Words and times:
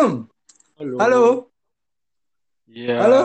Halo. 0.00 0.96
Halo. 0.96 1.22
Iya. 2.72 3.04
Halo. 3.04 3.20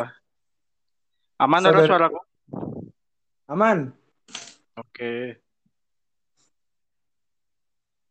Aman 1.40 1.64
ada 1.64 1.72
Saudara- 1.72 1.88
suaraku? 1.88 2.20
Aman. 3.48 3.78
Oke. 4.76 5.40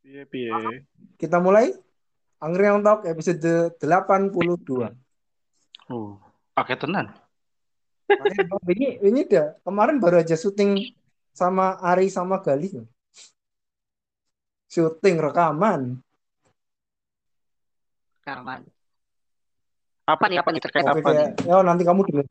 Piye 0.01 0.25
piye. 0.25 0.89
Kita 1.21 1.45
mulai. 1.45 1.77
Angry 2.41 2.65
Yang 2.65 2.81
Talk 2.89 3.01
episode 3.05 3.53
82. 3.77 4.97
Uh, 5.93 6.17
pakai 6.57 6.77
tenan. 6.81 7.13
Ini 8.69 9.01
ini 9.05 9.29
dah 9.29 9.61
kemarin 9.61 10.01
baru 10.01 10.25
aja 10.25 10.37
syuting 10.41 10.93
sama 11.37 11.77
Ari 11.85 12.09
sama 12.09 12.41
Gali. 12.41 12.73
Syuting 14.73 15.21
rekaman. 15.21 16.01
Rekaman. 18.25 18.65
Apa 20.09 20.25
nih 20.33 20.41
apa 20.41 20.49
nih 20.49 20.63
terkait 20.65 20.85
Oke 20.89 21.05
apa 21.05 21.09
nih? 21.13 21.29
ya 21.45 21.61
nanti 21.61 21.85
kamu 21.85 22.09
dengar. 22.09 22.25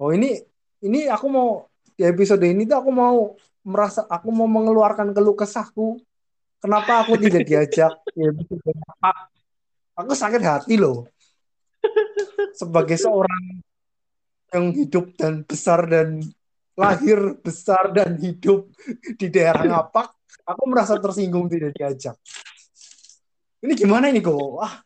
Oh 0.00 0.08
ini 0.08 0.40
ini 0.80 1.04
aku 1.04 1.28
mau 1.28 1.68
di 1.92 2.00
episode 2.08 2.40
ini 2.48 2.64
tuh 2.64 2.80
aku 2.80 2.90
mau 2.96 3.36
merasa 3.60 4.08
aku 4.08 4.32
mau 4.32 4.48
mengeluarkan 4.48 5.12
keluh 5.12 5.36
kesahku. 5.36 6.00
Kenapa 6.64 7.04
aku 7.04 7.20
tidak 7.20 7.44
diajak 7.44 7.92
di 8.16 8.24
episode 8.24 8.64
apa? 8.96 9.28
Aku 10.00 10.16
sakit 10.16 10.40
hati 10.40 10.80
loh. 10.80 11.04
Sebagai 12.56 12.96
seorang 12.96 13.60
yang 14.56 14.72
hidup 14.72 15.12
dan 15.20 15.44
besar 15.44 15.84
dan 15.84 16.24
lahir 16.72 17.36
besar 17.44 17.92
dan 17.92 18.16
hidup 18.16 18.72
di 19.20 19.28
daerah 19.28 19.60
Ngapak, 19.60 20.08
aku 20.48 20.62
merasa 20.64 20.96
tersinggung 20.96 21.52
tidak 21.52 21.76
diajak. 21.76 22.16
Ini 23.64 23.72
gimana 23.72 24.12
ini 24.12 24.20
kok? 24.20 24.36
Ah, 24.60 24.82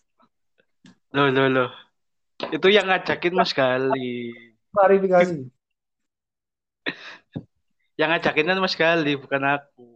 Loh 1.10 1.26
loh 1.26 1.46
loh. 1.50 1.70
Itu 2.54 2.70
yang 2.70 2.86
ngajakin 2.86 3.34
Mas 3.34 3.50
Gali. 3.50 4.30
klarifikasi. 4.70 5.50
Yang 7.98 8.08
ngajakin 8.14 8.46
kan 8.46 8.58
Mas 8.62 8.76
Gali, 8.78 9.12
bukan 9.18 9.42
aku. 9.44 9.88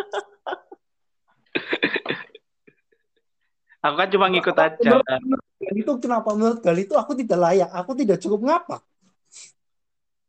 Aku 3.80 3.96
kan 3.96 4.12
cuma 4.12 4.28
ngikut 4.28 4.60
aja. 4.60 5.00
Menurut 5.24 5.48
Gali 5.56 5.80
itu 5.88 5.94
kenapa 6.04 6.30
menurut 6.36 6.60
Gali 6.60 6.84
itu 6.84 7.00
aku 7.00 7.16
tidak 7.16 7.40
layak, 7.40 7.72
aku 7.72 7.96
tidak 7.96 8.20
cukup 8.20 8.44
ngapak. 8.44 8.82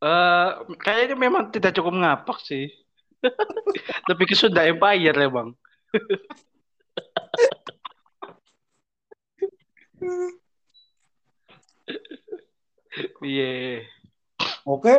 Eh, 0.00 0.48
kayaknya 0.78 1.16
memang 1.19 1.50
tidak 1.50 1.75
cukup 1.75 1.98
ngapak 1.98 2.38
sih. 2.47 2.70
Lebih 4.08 4.30
ke 4.30 4.34
Sunda 4.38 4.62
Empire 4.62 5.12
ya, 5.19 5.28
Bang. 5.28 5.58
Iya. 13.20 13.87
Oke, 14.67 14.98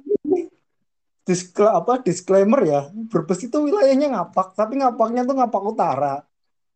diskla- 1.28 1.76
apa 1.78 2.02
disclaimer 2.02 2.62
ya, 2.66 2.82
Brebes 3.12 3.42
itu 3.46 3.58
wilayahnya 3.62 4.08
ngapak, 4.16 4.58
tapi 4.58 4.80
ngapaknya 4.80 5.22
tuh 5.28 5.36
ngapak 5.38 5.64
utara. 5.64 6.16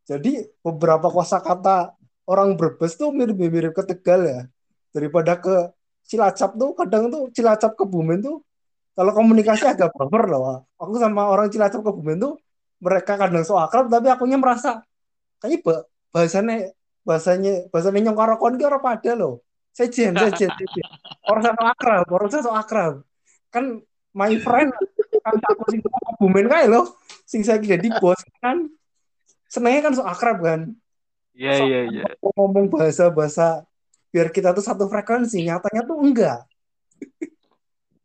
Jadi 0.06 0.46
beberapa 0.62 1.10
kosakata 1.10 1.96
orang 2.30 2.54
Brebes 2.54 2.94
tuh 2.94 3.10
mirip-mirip 3.10 3.74
ke 3.74 3.82
Tegal 3.82 4.20
ya. 4.26 4.40
Daripada 4.94 5.34
ke 5.38 5.70
Cilacap 6.06 6.54
tuh 6.54 6.70
kadang 6.78 7.10
tuh 7.10 7.26
Cilacap 7.34 7.74
ke 7.74 7.82
Bumen 7.82 8.22
tuh 8.22 8.38
kalau 8.94 9.10
komunikasi 9.10 9.66
agak 9.66 9.90
baper 9.92 10.30
loh. 10.30 10.62
Aku 10.78 10.94
sama 11.02 11.26
orang 11.26 11.50
Cilacap 11.50 11.82
ke 11.82 11.90
Bumen 11.90 12.22
tuh 12.22 12.38
mereka 12.78 13.18
kadang 13.18 13.42
so 13.42 13.58
akrab 13.58 13.90
tapi 13.90 14.06
akunya 14.12 14.38
merasa 14.38 14.84
kayaknya 15.40 15.58
ba- 15.64 15.84
bahasanya 16.12 16.70
bahasanya 17.06 17.70
bahasanya 17.70 18.10
nyong 18.10 18.18
karo 18.18 18.34
kon 18.42 18.58
ki 18.58 18.66
ora 18.66 18.82
pada 18.82 19.14
loh. 19.14 19.46
Sejen, 19.70 20.16
sejen, 20.18 20.50
sejen. 20.50 20.86
Orang 21.30 21.46
sana 21.46 21.70
akrab, 21.70 22.08
orang 22.10 22.28
so 22.32 22.50
akrab. 22.50 23.06
Kan 23.54 23.86
my 24.10 24.34
friend 24.42 24.74
kan 25.22 25.36
aku 25.38 25.62
sing 25.70 25.80
Bumen 26.18 26.50
kae 26.50 26.66
loh. 26.66 26.98
Sing 27.28 27.46
saya 27.46 27.62
jadi 27.62 27.86
bos 28.02 28.18
kan 28.42 28.66
senengnya 29.46 29.86
kan 29.86 29.92
so 29.94 30.02
akrab 30.02 30.42
kan. 30.42 30.74
Iya, 31.36 31.54
iya, 31.68 31.80
iya. 31.92 32.04
ngomong 32.24 32.72
bahasa-bahasa 32.72 33.68
biar 34.08 34.32
kita 34.32 34.56
tuh 34.56 34.64
satu 34.64 34.88
frekuensi, 34.88 35.44
nyatanya 35.44 35.84
tuh 35.84 36.00
enggak. 36.00 36.48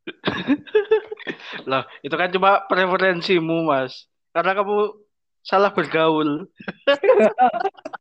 Lah, 1.71 1.87
itu 2.03 2.11
kan 2.11 2.27
cuma 2.27 2.59
preferensimu, 2.67 3.63
Mas. 3.63 4.11
Karena 4.35 4.51
kamu 4.59 4.99
salah 5.39 5.71
bergaul. 5.71 6.51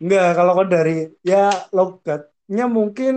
Enggak, 0.00 0.28
kalau 0.36 0.52
kau 0.56 0.66
dari 0.66 1.12
ya 1.20 1.52
logatnya 1.70 2.64
mungkin 2.66 3.14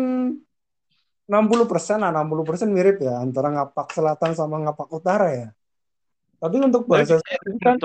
60% 1.27 2.03
lah, 2.03 2.11
60% 2.11 2.69
mirip 2.75 2.99
ya 2.99 3.23
antara 3.23 3.47
ngapak 3.51 3.87
selatan 3.95 4.31
sama 4.35 4.59
ngapak 4.63 4.89
utara 4.91 5.27
ya. 5.31 5.47
Tapi 6.43 6.59
untuk 6.59 6.83
bahasa 6.85 7.23
Tapi 7.23 7.23
saya 7.23 7.37
kan. 7.63 7.77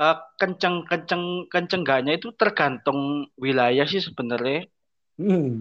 Eh, 0.00 0.16
kenceng 0.40 0.86
kenceng 0.86 1.50
kenceng 1.50 1.82
enggaknya 1.84 2.16
itu 2.16 2.32
tergantung 2.32 3.28
wilayah 3.36 3.84
sih 3.84 4.00
sebenarnya. 4.00 4.64
hmm, 5.18 5.60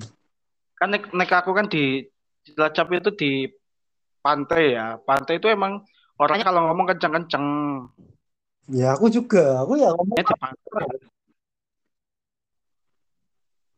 Kan 0.80 0.96
nek, 0.96 1.12
nek 1.12 1.31
aku 1.34 1.51
kan 1.51 1.68
di 1.68 2.07
Cilacap 2.47 2.88
itu 2.96 3.09
di 3.19 3.31
pantai 4.24 4.80
ya. 4.80 4.96
Pantai 5.01 5.44
itu 5.44 5.51
emang 5.51 5.84
orangnya 6.16 6.47
kalau 6.51 6.72
ngomong 6.72 6.88
kenceng-kenceng. 6.96 7.46
Ya 8.69 8.94
aku 8.96 9.09
juga, 9.09 9.66
aku 9.66 9.74
ya 9.81 9.90
ngomong 9.94 10.18
Ya. 10.19 10.25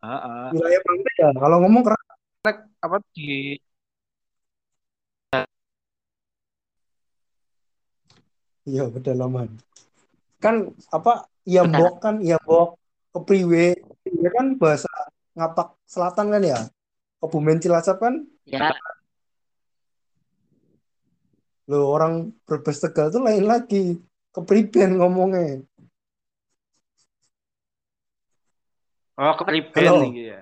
Heeh. 0.02 0.48
wilayah 0.58 0.82
pantai 0.82 1.14
ya. 1.22 1.30
Kalau 1.38 1.58
ngomong 1.62 1.84
keras 1.86 2.02
Apa 2.82 2.98
di 3.14 3.54
ya 8.66 8.90
pedalaman. 8.90 9.62
Kan 10.42 10.74
apa 10.90 11.30
iya 11.46 11.62
mbok 11.62 12.02
kan 12.02 12.18
iya 12.18 12.42
mbok 12.42 12.82
kepriwe 13.14 13.78
ya 14.10 14.30
kan 14.34 14.58
bahasa 14.58 14.90
ngapak 15.38 15.78
selatan 15.86 16.34
kan 16.34 16.42
ya. 16.42 16.60
Kebumen 17.22 17.62
Cilacap 17.62 18.02
kan 18.02 18.26
Ya, 18.50 18.74
Loh, 21.70 21.94
orang 21.94 22.34
Brebes 22.44 22.82
Tegal 22.82 23.14
tuh 23.14 23.22
lain 23.22 23.46
lagi. 23.46 24.02
Kepriben 24.32 24.96
ngomongnya. 24.96 25.64
Oh, 29.20 29.34
kepriben 29.36 29.76
Halo. 29.76 30.08
nih 30.08 30.34
ya. 30.34 30.42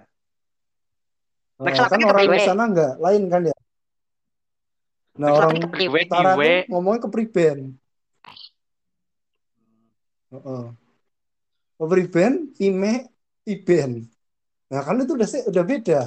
Nah, 1.59 1.89
kan 1.91 1.99
orang 1.99 2.23
di 2.31 2.39
sana 2.39 2.63
enggak, 2.69 2.93
lain 3.03 3.23
kan 3.27 3.41
ya. 3.51 3.57
Nah, 5.19 5.35
orang 5.35 5.51
utara 5.59 6.39
iwe. 6.39 6.63
tuh 6.63 6.71
ngomongnya 6.71 7.03
kepriben. 7.03 7.75
Heeh. 10.31 10.63
Kepriben, 11.75 12.33
pime, 12.55 13.11
piben. 13.43 14.07
Nah, 14.71 14.79
kan 14.85 15.01
itu 15.01 15.17
udah 15.17 15.27
udah 15.51 15.63
beda. 15.65 16.01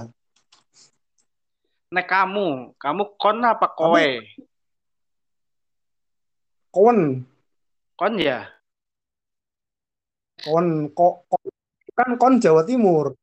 Nek 1.93 2.07
kamu, 2.09 2.73
kamu 2.81 3.03
kon 3.21 3.45
apa 3.45 3.69
kowe? 3.69 4.09
Kon, 6.73 7.29
Kon 8.03 8.19
ya? 8.19 8.51
kon, 10.43 10.91
kok, 10.91 11.23
kan 11.95 12.19
kon 12.19 12.43
Jawa 12.43 12.67
Timur. 12.67 13.15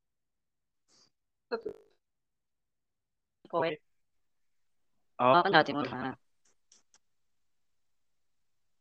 kowe. 3.52 3.68
Oh, 5.20 5.36
Oh, 5.36 5.42
kan 5.44 5.52
Jawa 5.52 5.66
Timur. 5.68 5.84
Nah. 5.84 6.16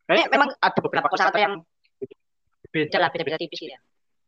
kayak 0.06 0.30
memang 0.30 0.54
ada 0.62 0.78
beberapa 0.78 1.10
kosakata 1.10 1.42
yang 1.42 1.66
beda 2.70 3.02
lah, 3.02 3.10
beda-beda 3.10 3.42
tipis 3.42 3.58
gitu 3.58 3.74
ya. 3.74 3.80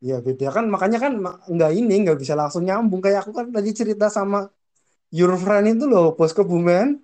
Ya 0.02 0.16
beda 0.18 0.50
kan, 0.50 0.66
makanya 0.66 0.98
kan 0.98 1.22
nggak 1.22 1.70
ini 1.70 2.02
nggak 2.02 2.18
bisa 2.18 2.34
langsung 2.34 2.66
nyambung. 2.66 2.98
Kayak 2.98 3.30
aku 3.30 3.32
kan 3.38 3.46
tadi 3.54 3.70
cerita 3.70 4.10
sama 4.10 4.50
your 5.14 5.38
friend 5.38 5.78
itu 5.78 5.86
loh, 5.86 6.18
bos 6.18 6.34
Kebumen. 6.34 6.98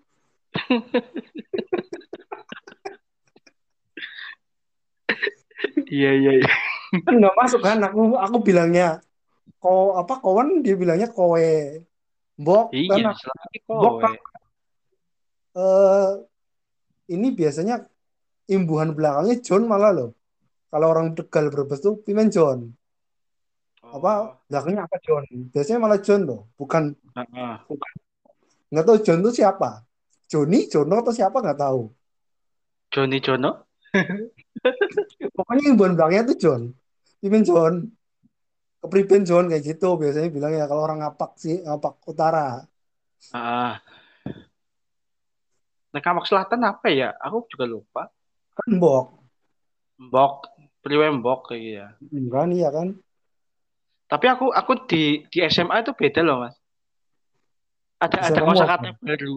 Iya, 5.87 6.11
iya, 6.19 6.31
iya. 6.41 6.51
kan 7.07 7.15
nggak 7.21 7.37
masuk 7.37 7.61
kan? 7.63 7.79
Aku 7.89 8.15
aku 8.19 8.37
bilangnya 8.43 9.01
ko 9.63 9.97
apa 10.01 10.21
kawan 10.23 10.61
dia 10.65 10.75
bilangnya 10.77 11.09
kowe 11.11 11.49
mbok 12.41 12.65
kan? 12.91 12.99
Iya, 13.01 13.11
mbok 13.71 13.93
kowe. 13.97 14.03
kan? 14.03 14.15
Eh, 15.57 16.09
ini 17.17 17.33
biasanya 17.33 17.87
imbuhan 18.51 18.93
belakangnya 18.93 19.37
John 19.41 19.65
malah 19.65 19.93
loh. 19.97 20.11
Kalau 20.69 20.87
orang 20.93 21.17
Tegal 21.17 21.49
Brebes 21.49 21.81
tuh 21.81 22.03
Pimen 22.05 22.29
John. 22.29 22.69
Apa 23.87 24.11
Oh, 24.19 24.23
belakangnya 24.51 24.85
apa 24.85 24.97
John? 25.01 25.25
Biasanya 25.55 25.79
malah 25.81 25.99
John 26.03 26.27
loh 26.29 26.51
bukan 26.59 26.93
heeh. 27.17 27.55
bukan. 27.71 27.93
Nggak 28.71 28.85
tahu 28.85 28.99
John 29.07 29.19
tuh 29.25 29.33
siapa. 29.33 29.87
Joni 30.27 30.67
Jono 30.67 30.95
atau 30.99 31.15
siapa? 31.15 31.39
Nggak 31.39 31.61
tahu. 31.63 31.87
Joni 32.91 33.19
Jono? 33.23 33.66
Pokoknya 35.37 35.65
imbuhan 35.71 35.95
belakangnya 35.95 36.33
tuh 36.33 36.39
John 36.39 36.63
Pimpin 37.21 37.43
John. 37.43 37.75
Kepriben 38.79 39.27
John 39.27 39.51
kayak 39.51 39.65
gitu 39.67 39.99
biasanya 39.99 40.31
bilang 40.31 40.53
ya 40.55 40.71
kalau 40.71 40.87
orang 40.87 41.03
ngapak 41.03 41.35
sih 41.41 41.59
ngapak 41.65 41.99
utara. 42.07 42.63
Ah. 43.35 43.83
Nah, 45.91 46.01
Kamak 46.05 46.29
Selatan 46.29 46.61
apa 46.63 46.87
ya? 46.93 47.17
Aku 47.19 47.49
juga 47.51 47.67
lupa. 47.67 48.07
Kan 48.55 48.79
Mbok. 48.79 49.07
Mbok, 50.07 50.35
Priwe 50.85 51.09
Mbok 51.19 51.51
kayak 51.51 51.67
ya. 51.67 51.87
Kan 52.31 52.55
iya 52.55 52.69
kan? 52.71 52.95
Tapi 54.07 54.27
aku 54.31 54.55
aku 54.55 54.87
di 54.87 55.27
di 55.27 55.43
SMA 55.51 55.83
itu 55.83 55.91
beda 55.97 56.23
loh, 56.23 56.47
Mas. 56.47 56.55
Ada 57.99 58.31
ada 58.31 58.39
kamu 58.39 58.55
kosakata 58.55 58.89
apa? 58.95 59.03
baru. 59.03 59.35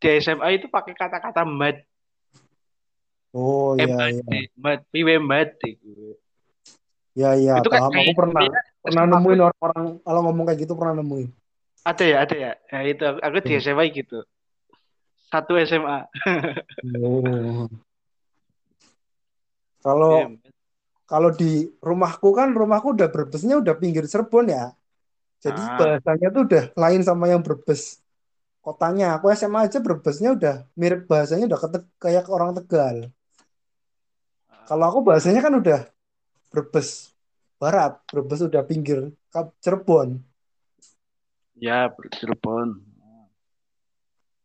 Di 0.00 0.08
SMA 0.24 0.48
itu 0.56 0.72
pakai 0.72 0.94
kata-kata 0.96 1.42
mad, 1.44 1.84
Oh 3.34 3.74
eh 3.76 3.84
iya 3.88 4.22
iya. 4.22 4.48
mad, 4.56 4.80
priwe 4.92 5.16
mad 5.18 5.56
gitu. 5.58 6.16
Ya 7.16 7.32
iya 7.32 7.64
Itu 7.64 7.72
kan. 7.72 7.88
Aku 7.88 8.12
pernah 8.12 8.44
kayak 8.44 8.64
pernah 8.84 9.04
nemuin 9.08 9.40
orang-orang 9.40 9.84
kalau 10.04 10.20
ngomong 10.28 10.44
kayak 10.46 10.60
gitu 10.68 10.72
pernah 10.76 10.94
nemuin. 11.00 11.30
ada 11.86 12.02
ya, 12.02 12.16
ada 12.26 12.36
ya. 12.36 12.52
Nah, 12.74 12.82
itu 12.82 13.02
aku, 13.06 13.18
aku 13.22 13.36
di 13.46 13.52
SMA 13.62 13.84
gitu. 13.94 14.18
Satu 15.30 15.52
SMA. 15.58 15.98
Oh. 16.98 17.66
Kalau 19.86 20.14
Iya, 20.18 20.28
Mad. 20.34 20.50
kalau 21.06 21.30
di 21.30 21.70
rumahku 21.78 22.34
kan 22.34 22.50
rumahku 22.50 22.98
udah 22.98 23.06
Brebesnya 23.06 23.62
udah 23.62 23.74
pinggir 23.78 24.02
Cirebon 24.10 24.50
ya. 24.50 24.74
Jadi 25.38 25.62
Ah, 25.62 25.78
bahasanya 25.78 26.28
tuh 26.34 26.42
udah 26.50 26.64
lain 26.74 27.00
sama 27.06 27.30
yang 27.30 27.38
Brebes 27.46 28.02
kotanya. 28.58 29.14
Aku 29.14 29.30
SMA 29.30 29.70
aja 29.70 29.78
Brebesnya 29.78 30.34
udah 30.34 30.66
mirip 30.74 31.06
bahasanya 31.06 31.46
udah 31.46 31.58
kayak 32.02 32.26
orang 32.26 32.58
Tegal. 32.58 33.14
Kalau 34.66 34.84
aku 34.90 34.98
bahasanya 35.06 35.40
kan 35.46 35.54
udah 35.62 35.80
Brebes 36.50 37.14
Barat, 37.62 37.92
Brebes 38.10 38.40
udah 38.44 38.62
pinggir 38.66 39.14
Cirebon. 39.62 40.20
ya 41.56 41.88
Cirebon. 42.18 42.68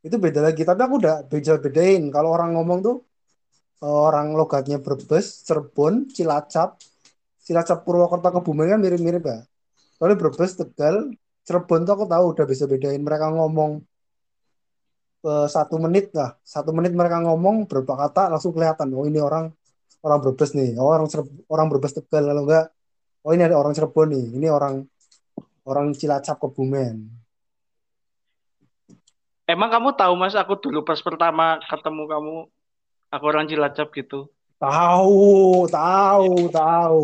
Itu 0.06 0.16
beda 0.18 0.42
lagi. 0.48 0.62
Tapi 0.66 0.82
aku 0.82 0.96
udah 1.02 1.16
beda-bedain. 1.30 2.02
Kalau 2.14 2.30
orang 2.36 2.58
ngomong 2.58 2.80
tuh 2.86 2.96
orang 3.82 4.38
logatnya 4.38 4.78
Brebes, 4.78 5.42
Cirebon, 5.46 6.10
Cilacap, 6.14 6.78
Cilacap 7.42 7.82
Purwokerto 7.86 8.30
Kebumen 8.30 8.78
kan 8.78 8.80
mirip-mirip 8.82 9.24
ya. 9.26 9.40
Kalau 9.98 10.14
Brebes, 10.18 10.52
Tegal, 10.58 10.96
Cirebon 11.46 11.82
tuh 11.86 11.94
aku 11.98 12.06
tahu 12.10 12.26
udah 12.38 12.46
bisa 12.46 12.66
bedain 12.70 13.02
mereka 13.02 13.34
ngomong 13.34 13.82
eh, 15.26 15.48
satu 15.50 15.76
menit 15.82 16.14
lah, 16.18 16.38
satu 16.46 16.70
menit 16.78 16.94
mereka 16.94 17.18
ngomong 17.26 17.66
berapa 17.70 17.94
kata 18.08 18.30
langsung 18.34 18.54
kelihatan. 18.54 18.88
Oh 18.94 19.06
ini 19.10 19.18
orang 19.22 19.50
orang 20.02 20.20
Brebes 20.22 20.52
nih, 20.58 20.78
oh, 20.82 20.90
orang 20.90 21.08
orang 21.48 21.68
Brebes 21.70 21.94
Tegal 21.94 22.26
kalau 22.26 22.44
enggak, 22.46 22.74
oh 23.22 23.32
ini 23.32 23.44
ada 23.46 23.58
orang 23.58 23.74
Cirebon 23.78 24.08
nih, 24.10 24.26
ini 24.38 24.48
orang 24.50 24.86
orang 25.66 25.94
Cilacap 25.94 26.42
Kebumen. 26.42 27.06
Emang 29.46 29.70
kamu 29.70 29.94
tahu 29.94 30.14
Mas, 30.18 30.34
aku 30.34 30.58
dulu 30.58 30.82
pas 30.82 30.98
pertama 31.02 31.60
ketemu 31.70 32.04
kamu, 32.10 32.36
aku 33.14 33.24
orang 33.30 33.46
Cilacap 33.46 33.88
gitu. 33.94 34.30
Tahu, 34.62 35.66
tahu, 35.70 36.34
tahu, 36.54 37.02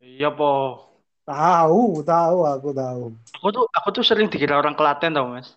Iya 0.00 0.28
po. 0.32 0.84
tahu, 1.26 2.00
tahu, 2.06 2.38
aku 2.46 2.70
tahu. 2.70 3.02
Aku 3.40 3.48
tuh 3.52 3.64
aku 3.72 3.88
tuh 3.92 4.04
sering 4.06 4.30
dikira 4.30 4.56
orang 4.56 4.76
Klaten 4.78 5.12
tau 5.16 5.28
Mas. 5.28 5.56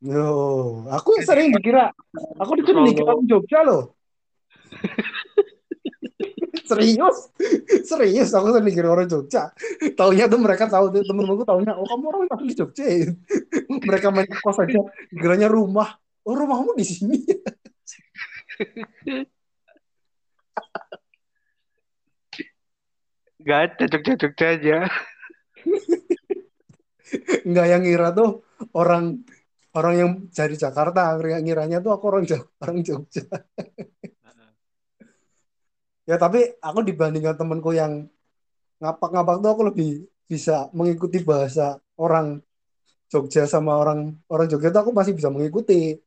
Yo, 0.00 0.88
aku 0.88 1.20
sering 1.20 1.52
dikira, 1.52 1.92
aku 2.40 2.52
dikira 2.56 2.80
dikira 2.88 3.12
Jogja 3.28 3.60
loh. 3.62 3.92
Serius, 6.70 7.18
serius, 7.82 8.30
aku 8.30 8.54
sering 8.54 8.66
dikira 8.70 8.88
orang 8.94 9.10
Jogja. 9.10 9.50
Taunya 9.98 10.30
tuh 10.30 10.38
mereka 10.38 10.70
tahu 10.70 10.94
tuh 10.94 11.02
temen-temenku 11.02 11.42
taunya, 11.42 11.74
oh 11.74 11.82
kamu 11.82 12.04
orang 12.14 12.30
asli 12.30 12.54
Jogja. 12.54 12.84
ya?" 12.86 13.10
Mereka 13.66 14.14
main 14.14 14.30
kos 14.30 14.62
aja, 14.62 14.78
dikiranya 15.10 15.50
rumah. 15.50 15.98
Oh 16.22 16.36
rumahmu 16.36 16.78
di 16.78 16.84
sini. 16.86 17.18
Gak 23.40 23.60
ada 23.72 23.84
Jogja-Jogja 23.88 24.46
aja. 24.52 24.78
Enggak 27.42 27.66
yang 27.66 27.82
ngira 27.82 28.14
tuh 28.14 28.44
orang 28.76 29.24
orang 29.74 29.94
yang 29.96 30.10
dari 30.30 30.54
Jakarta, 30.60 31.16
ngiranya 31.18 31.80
tuh 31.80 31.90
aku 31.96 32.04
orang 32.10 32.24
Jog- 32.28 32.52
orang 32.60 32.78
Jogja. 32.84 33.24
Ya 36.10 36.18
tapi 36.18 36.42
aku 36.58 36.82
dibandingkan 36.82 37.38
temenku 37.38 37.70
yang 37.70 38.10
ngapak-ngapak 38.82 39.38
tuh 39.38 39.50
aku 39.54 39.62
lebih 39.70 40.10
bisa 40.26 40.66
mengikuti 40.74 41.22
bahasa 41.22 41.78
orang 41.94 42.42
Jogja 43.06 43.46
sama 43.46 43.78
orang 43.78 44.18
orang 44.26 44.50
Jogja 44.50 44.74
tuh 44.74 44.82
aku 44.82 44.90
masih 44.90 45.14
bisa 45.14 45.30
mengikuti. 45.30 46.02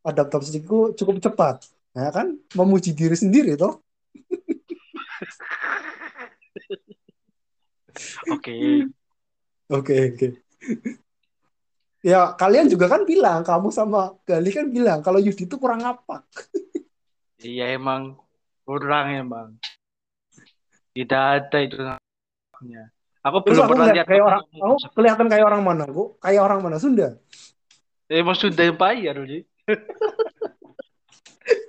Adaptasiku 0.00 0.96
cukup 0.96 1.20
cepat. 1.20 1.68
Nah 1.92 2.08
kan 2.08 2.32
memuji 2.56 2.96
diri 2.96 3.12
sendiri 3.12 3.60
toh. 3.60 3.84
Oke. 8.32 8.88
Oke 9.68 9.96
oke. 10.08 10.28
Ya 12.00 12.32
kalian 12.32 12.72
juga 12.72 12.88
kan 12.88 13.04
bilang, 13.04 13.44
kamu 13.44 13.68
sama 13.68 14.16
Gali 14.24 14.48
kan 14.48 14.72
bilang 14.72 15.04
kalau 15.04 15.20
Yudi 15.20 15.44
itu 15.44 15.60
kurang 15.60 15.84
ngapak. 15.84 16.24
Iya 17.44 17.76
emang 17.76 18.16
kurang 18.70 19.06
emang. 19.10 19.48
Tidak 20.94 21.18
ada 21.18 21.58
itu 21.58 21.74
namanya. 21.82 22.94
Aku 23.26 23.42
Terus 23.42 23.58
belum 23.58 23.66
aku 23.66 23.72
pernah 23.74 23.86
lihat 23.90 24.06
kayak 24.06 24.22
orang, 24.22 24.42
aku 24.46 24.74
kelihatan 24.94 25.26
kayak 25.26 25.46
orang 25.50 25.62
mana? 25.66 25.82
Aku 25.90 26.14
kayak 26.22 26.42
orang 26.46 26.62
mana? 26.62 26.78
Sunda. 26.78 27.18
Emang 28.06 28.38
sudah 28.38 28.62
yang 28.62 28.78
bayar 28.78 29.18
Udi. 29.18 29.42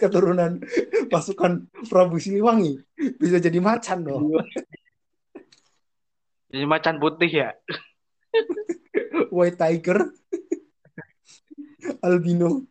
Keturunan 0.02 0.62
pasukan 1.10 1.66
Prabu 1.90 2.22
Siliwangi 2.22 2.78
bisa 3.18 3.42
jadi 3.42 3.58
macan 3.58 4.06
loh. 4.06 4.46
Jadi 6.54 6.66
macan 6.70 7.02
putih 7.02 7.32
ya. 7.34 7.50
White 9.36 9.58
Tiger, 9.58 10.06
albino. 12.06 12.70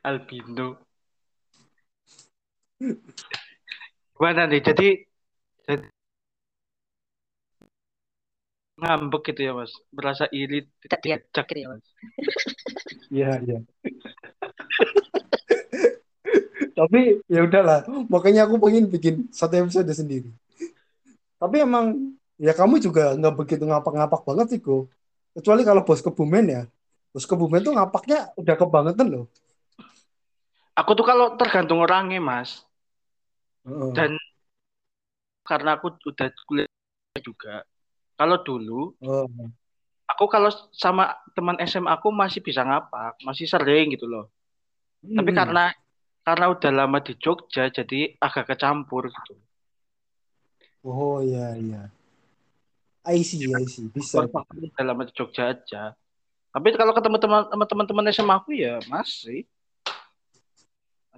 Albino. 0.00 0.87
Gimana 4.14 4.46
nih? 4.46 4.62
Jadi, 4.62 4.88
jadi 5.66 5.86
ngambek 8.78 9.34
gitu 9.34 9.40
ya 9.50 9.52
mas. 9.54 9.74
Merasa 9.90 10.30
iri 10.30 10.70
Tidak 10.78 11.00
dia 11.02 11.18
dicek 11.18 11.46
gitu 11.50 11.60
ya, 11.66 11.68
Mas. 11.74 11.86
Iya 13.10 13.30
iya. 13.42 13.58
Tapi 16.78 17.18
ya 17.26 17.42
udahlah, 17.42 17.82
makanya 18.06 18.46
aku 18.46 18.62
pengen 18.62 18.86
bikin 18.86 19.26
satu 19.34 19.58
episode 19.58 19.90
sendiri. 19.90 20.30
Tapi 21.42 21.66
emang 21.66 22.14
ya 22.38 22.54
kamu 22.54 22.78
juga 22.78 23.18
nggak 23.18 23.34
begitu 23.34 23.66
ngapak-ngapak 23.66 24.22
banget 24.22 24.46
sih 24.54 24.60
kok. 24.62 24.86
Kecuali 25.34 25.66
kalau 25.66 25.82
bos 25.82 25.98
kebumen 25.98 26.46
ya. 26.46 26.62
Bos 27.10 27.26
kebumen 27.26 27.66
tuh 27.66 27.74
ngapaknya 27.74 28.30
udah 28.38 28.54
kebangetan 28.54 29.06
loh. 29.10 29.26
Aku 30.78 30.94
tuh 30.94 31.02
kalau 31.02 31.34
tergantung 31.34 31.82
orangnya 31.82 32.22
mas. 32.22 32.67
Dan 33.92 34.16
karena 35.44 35.76
aku 35.76 35.96
udah 36.08 36.28
kuliah 36.44 36.68
juga. 37.20 37.64
Kalau 38.18 38.42
dulu 38.42 38.92
Oh, 39.04 39.28
aku 40.08 40.24
kalau 40.26 40.50
sama 40.72 41.14
teman 41.36 41.60
SMA 41.68 41.92
aku 41.92 42.08
masih 42.08 42.40
bisa 42.40 42.64
ngapak, 42.64 43.20
masih 43.22 43.44
sering 43.44 43.92
gitu 43.92 44.08
loh. 44.08 44.32
Tapi 45.04 45.30
hmm. 45.30 45.38
karena 45.38 45.64
karena 46.24 46.46
udah 46.52 46.70
lama 46.72 46.98
di 47.00 47.16
Jogja 47.16 47.72
jadi 47.72 48.16
agak 48.20 48.52
kecampur 48.52 49.08
gitu. 49.08 49.36
Oh 50.84 51.20
iya 51.20 51.56
iya. 51.56 51.82
I 53.08 53.24
see, 53.24 53.48
I 53.48 53.64
see. 53.64 53.88
Bisa. 53.88 54.28
Udah 54.28 54.84
lama 54.84 55.08
di 55.08 55.12
Jogja 55.16 55.56
aja. 55.56 55.96
Tapi 56.48 56.68
kalau 56.74 56.92
ketemu 56.96 57.16
teman 57.20 57.42
teman-teman 57.64 58.04
SMA 58.12 58.34
aku 58.40 58.56
ya 58.56 58.80
masih 58.88 59.44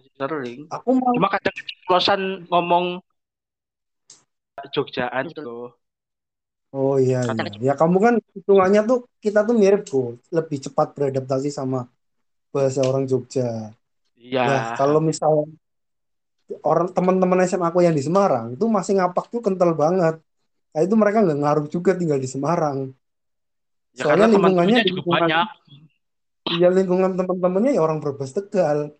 masih 0.01 0.13
sering. 0.17 0.59
Aku 0.73 0.97
mau 0.97 1.13
Cuma 1.13 1.29
kadang 1.29 1.53
keceplosan 1.53 2.21
ngomong 2.49 3.05
Jogjaan 4.73 5.29
gitu. 5.33 5.73
Oh 6.71 6.97
iya 6.97 7.25
iya. 7.27 7.73
Ya 7.73 7.75
kamu 7.77 7.97
kan 7.99 8.15
hitungannya 8.33 8.81
tuh 8.87 9.09
kita 9.21 9.45
tuh 9.45 9.57
mirip 9.57 9.89
kok, 9.89 10.21
lebih 10.31 10.59
cepat 10.61 10.95
beradaptasi 10.97 11.53
sama 11.53 11.89
bahasa 12.55 12.81
orang 12.87 13.05
Jogja. 13.05 13.75
Iya. 14.17 14.43
Ya 14.45 14.59
kalau 14.77 15.01
misalnya 15.01 15.51
orang 16.63 16.91
teman-teman 16.93 17.43
SMA 17.47 17.71
aku 17.71 17.83
yang 17.83 17.95
di 17.95 18.03
Semarang 18.03 18.55
itu 18.55 18.65
masih 18.67 18.99
ngapak 19.01 19.31
tuh 19.31 19.41
kental 19.43 19.75
banget. 19.75 20.19
Nah, 20.71 20.81
itu 20.87 20.95
mereka 20.95 21.27
nggak 21.27 21.41
ngaruh 21.43 21.67
juga 21.67 21.99
tinggal 21.99 22.23
di 22.23 22.29
Semarang. 22.31 22.95
Ya 23.97 24.07
Soalnya 24.07 24.31
karena 24.31 24.35
lingkungannya 24.39 24.79
lingkungan 24.87 25.23
banyak. 25.27 25.49
ya 26.59 26.69
lingkungan 26.71 27.11
teman-temannya 27.19 27.71
ya 27.75 27.83
orang 27.83 27.99
Brebes 27.99 28.31
Tegal. 28.31 28.95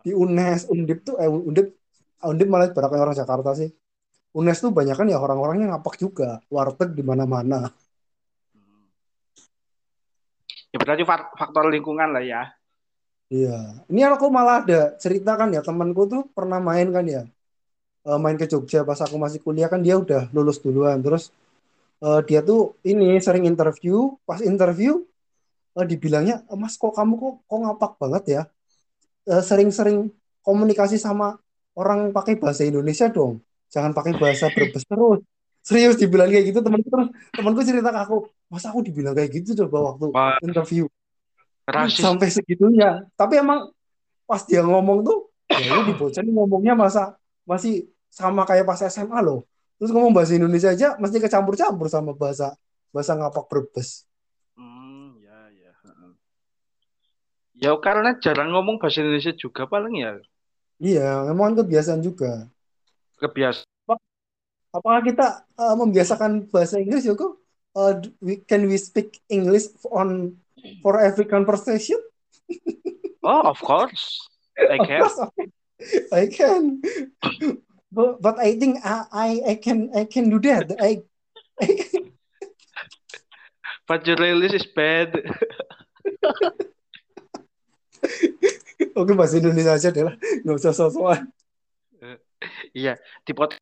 Di 0.00 0.12
UNES, 0.16 0.70
Undip 0.72 1.04
tuh 1.04 1.16
eh 1.20 1.28
Undip 1.28 1.76
Undip 2.20 2.48
malah 2.52 2.68
berapa 2.72 2.92
orang 2.92 3.16
Jakarta 3.16 3.56
sih. 3.56 3.70
UNES 4.36 4.58
tuh 4.62 4.70
banyak 4.70 4.94
kan 4.94 5.06
ya 5.10 5.18
orang-orangnya 5.18 5.74
ngapak 5.74 5.98
juga, 5.98 6.38
warteg 6.52 6.94
di 6.94 7.02
mana-mana. 7.02 7.72
Ya 10.70 10.78
berarti 10.78 11.02
fak- 11.02 11.34
faktor 11.34 11.66
lingkungan 11.66 12.14
lah 12.14 12.22
ya. 12.22 12.42
Iya. 13.30 13.82
Ini 13.90 14.00
aku 14.10 14.26
malah 14.30 14.62
ada 14.62 14.94
cerita 14.98 15.34
kan 15.34 15.50
ya 15.50 15.62
temanku 15.62 16.06
tuh 16.06 16.22
pernah 16.30 16.58
main 16.62 16.90
kan 16.94 17.04
ya. 17.06 17.22
Eh, 18.06 18.18
main 18.22 18.38
ke 18.38 18.46
Jogja 18.46 18.86
pas 18.86 18.98
aku 19.02 19.18
masih 19.18 19.42
kuliah 19.42 19.66
kan 19.66 19.82
dia 19.82 19.98
udah 19.98 20.30
lulus 20.30 20.62
duluan. 20.62 21.02
Terus 21.02 21.34
eh, 22.02 22.20
dia 22.26 22.40
tuh 22.46 22.78
ini 22.86 23.18
sering 23.18 23.44
interview, 23.50 24.14
pas 24.22 24.38
interview 24.42 25.02
eh, 25.78 25.86
dibilangnya, 25.90 26.46
"Eh, 26.46 26.58
Mas 26.58 26.74
kok 26.78 26.94
kamu 26.94 27.14
kok 27.18 27.34
kok 27.50 27.58
ngapak 27.66 27.92
banget 27.98 28.24
ya? 28.30 28.42
Eh, 29.28 29.42
sering-sering 29.44 30.08
komunikasi 30.40 30.96
sama 30.96 31.36
orang 31.76 32.10
pakai 32.14 32.40
bahasa 32.40 32.64
Indonesia 32.64 33.08
dong. 33.12 33.44
Jangan 33.68 33.92
pakai 33.92 34.16
bahasa 34.16 34.48
Brebes 34.52 34.84
terus." 34.88 35.20
Serius 35.60 36.00
dibilang 36.00 36.32
kayak 36.32 36.48
gitu 36.48 36.64
temanku 36.64 36.88
terus 36.88 37.08
temanku 37.36 37.60
cerita 37.60 37.92
ke 37.92 38.00
aku, 38.00 38.16
"Mas 38.48 38.64
aku 38.64 38.80
dibilang 38.80 39.12
kayak 39.12 39.28
gitu 39.36 39.66
coba 39.66 39.92
waktu 39.92 40.06
Wah, 40.08 40.40
interview." 40.40 40.88
rasis. 41.68 42.02
Sampai 42.02 42.28
segitunya. 42.32 43.04
Tapi 43.14 43.38
emang 43.38 43.70
pas 44.26 44.42
dia 44.46 44.62
ngomong 44.62 45.02
tuh, 45.06 45.30
ya 45.50 45.82
di 45.82 45.92
bocah 45.94 46.22
ngomongnya 46.22 46.74
masa 46.78 47.14
masih 47.46 47.90
sama 48.10 48.46
kayak 48.46 48.66
pas 48.66 48.78
SMA 48.86 49.18
loh. 49.22 49.46
Terus 49.78 49.90
ngomong 49.94 50.12
bahasa 50.12 50.36
Indonesia 50.36 50.70
aja 50.70 50.98
mesti 51.00 51.16
kecampur-campur 51.18 51.86
sama 51.88 52.12
bahasa 52.12 52.54
bahasa 52.90 53.16
ngapak 53.16 53.44
Brebes. 53.48 54.04
Hmm, 54.58 55.16
ya 55.22 55.48
ya. 55.50 55.72
heeh. 55.82 56.12
Ya 57.60 57.76
karena 57.76 58.16
jarang 58.16 58.56
ngomong 58.56 58.80
bahasa 58.80 59.04
Indonesia 59.04 59.36
juga 59.36 59.68
paling 59.68 60.00
ya 60.00 60.16
Iya, 60.80 61.28
memang 61.28 61.52
kebiasaan 61.60 62.00
juga. 62.00 62.48
kebiasaan. 63.20 63.68
Apakah 64.72 65.02
kita 65.04 65.44
eh, 65.60 65.74
membiasakan 65.76 66.48
bahasa 66.48 66.80
Inggris? 66.80 67.04
Eh, 67.04 67.92
d- 68.00 68.12
we, 68.24 68.40
can 68.48 68.64
we 68.64 68.80
speak 68.80 69.20
English 69.28 69.68
on 69.92 70.40
for 70.80 70.96
every 70.96 71.28
conversation? 71.28 72.00
Oh, 73.20 73.44
of 73.44 73.60
course. 73.60 74.16
I 74.56 74.80
Of 74.80 74.88
can. 74.88 75.00
course, 75.04 75.18
okay. 75.28 75.46
I 76.08 76.24
can. 76.32 76.80
But, 77.92 78.24
but 78.24 78.40
I 78.40 78.56
think 78.56 78.80
I, 78.80 79.04
I 79.12 79.28
I 79.44 79.54
can 79.60 79.92
I 79.92 80.08
can 80.08 80.32
do 80.32 80.40
that. 80.48 80.72
I, 80.80 81.04
I 81.60 81.68
But 83.84 84.06
your 84.08 84.16
release 84.16 84.56
is 84.56 84.66
bad. 84.72 85.20
Oke 88.96 89.12
bahasa 89.14 89.38
Indonesia 89.38 89.76
aja 89.76 89.88
deh 89.92 90.04
lah, 90.04 90.16
nggak 90.44 90.56
usah 90.56 90.72
sosokan. 90.72 91.28
Iya, 92.72 92.96
di 93.28 93.32
podcast 93.36 93.60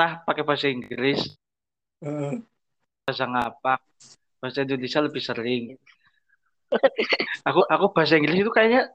pakai 0.00 0.42
bahasa 0.44 0.66
Inggris, 0.72 1.36
Heeh. 2.00 2.40
bahasa 3.04 3.24
ngapak, 3.28 3.80
bahasa 4.40 4.64
Indonesia 4.64 5.00
lebih 5.04 5.20
sering. 5.20 5.62
Aku 7.44 7.66
aku 7.66 7.84
bahasa 7.92 8.16
Inggris 8.16 8.40
itu 8.40 8.52
kayaknya 8.54 8.88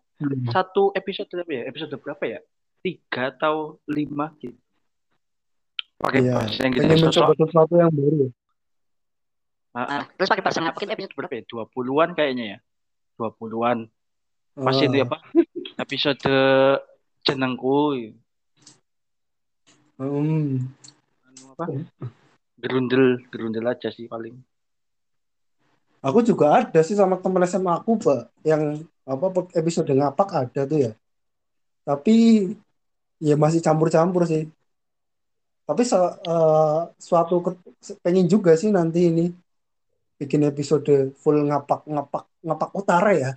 satu 0.49 0.95
episode 0.95 1.29
berapa 1.29 1.51
ya? 1.51 1.63
Episode 1.69 1.95
berapa 2.01 2.23
ya? 2.25 2.39
Tiga 2.81 3.33
atau 3.33 3.77
lima 3.85 4.33
gitu. 4.41 4.57
Pakai 6.01 6.25
Iya, 6.25 6.33
bahasa 6.33 6.61
Inggris 6.65 6.81
pengen 6.89 7.05
mencoba 7.07 7.33
sesuatu 7.37 7.73
yang 7.77 7.91
baru. 7.93 8.27
Nah, 9.75 10.07
terus 10.15 10.29
pakai 10.31 10.43
bahasa 10.43 10.59
ngapak 10.63 10.81
itu 10.87 10.91
episode 10.95 11.13
berapa? 11.13 11.33
Berapa 11.35 11.35
ya? 11.35 11.43
Dua 11.51 11.63
puluhan 11.67 12.09
kayaknya 12.15 12.45
ya. 12.55 12.57
Dua 13.19 13.29
puluhan. 13.35 13.91
Pas 14.55 14.71
itu 14.79 14.95
Ah, 14.95 15.03
apa? 15.03 15.17
Episode 15.75 16.31
jenengku. 17.27 17.91
hmm. 19.99 20.63
Anu 21.27 21.43
apa? 21.55 21.65
Gerundel, 22.55 23.19
gerundel 23.27 23.67
aja 23.67 23.91
sih 23.91 24.07
paling. 24.07 24.39
Aku 25.99 26.23
juga 26.23 26.63
ada 26.63 26.79
sih 26.85 26.95
sama 26.95 27.19
temen 27.19 27.43
SMA 27.43 27.83
aku, 27.83 27.99
Pak, 27.99 28.31
yang 28.47 28.79
apa 29.03 29.27
episode 29.59 29.91
ngapak 29.91 30.29
ada 30.31 30.61
tuh 30.63 30.79
ya. 30.87 30.91
Tapi 31.83 32.47
ya 33.19 33.35
masih 33.35 33.59
campur-campur 33.59 34.23
sih. 34.23 34.47
Tapi 35.65 35.81
se- 35.83 36.15
eh, 36.23 36.79
suatu 36.95 37.41
ke- 37.43 37.59
pengen 38.05 38.29
juga 38.29 38.53
sih 38.55 38.69
nanti 38.71 39.09
ini 39.11 39.25
bikin 40.15 40.47
episode 40.47 41.11
full 41.19 41.43
ngapak 41.43 41.83
ngapak 41.89 42.23
ngapak 42.45 42.69
utara 42.71 43.11
ya. 43.17 43.31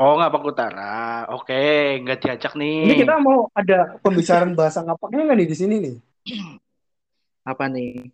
Oh, 0.00 0.16
ngapak 0.16 0.42
utara. 0.48 1.28
Oke, 1.36 2.00
nggak 2.00 2.18
diajak 2.24 2.52
Ini 2.56 2.88
nih. 2.88 3.04
kita 3.04 3.20
mau 3.20 3.52
ada 3.52 4.00
pembicaraan 4.00 4.56
bahasa 4.56 4.80
ngapaknya 4.80 5.28
nggak 5.28 5.38
nih 5.38 5.48
di 5.48 5.56
sini 5.56 5.74
nih? 5.84 5.96
Apa 7.50 7.68
nih? 7.68 8.08